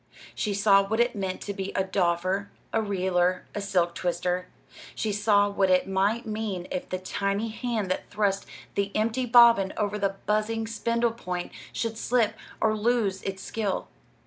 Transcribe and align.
She 0.33 0.55
saw 0.55 0.81
what 0.81 0.99
it 0.99 1.13
meant 1.15 1.41
to 1.41 1.53
be 1.53 1.71
a 1.75 1.83
"doffer," 1.83 2.49
a 2.73 2.81
"reeler," 2.81 3.45
a 3.53 3.61
"silk 3.61 3.93
twister." 3.93 4.47
She 4.95 5.13
saw 5.13 5.47
what 5.47 5.69
it 5.69 5.87
might 5.87 6.25
mean 6.25 6.67
if 6.71 6.89
the 6.89 6.97
tiny 6.97 7.49
hand 7.49 7.91
that 7.91 8.09
thrust 8.09 8.47
the 8.73 8.91
empty 8.95 9.27
bobbin 9.27 9.73
over 9.77 9.99
the 9.99 10.15
buzzing 10.25 10.65
spindle 10.65 11.11
point 11.11 11.51
should 11.71 11.99
slip 11.99 12.33
or 12.59 12.75
lose 12.75 13.21
its 13.21 13.43
skill. 13.43 13.89